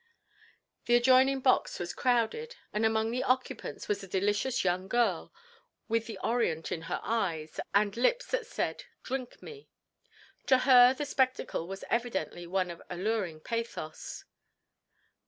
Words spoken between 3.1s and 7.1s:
the occupants was a delicious young girl, with the Orient in her